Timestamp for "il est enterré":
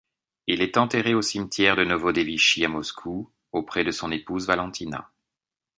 0.47-1.13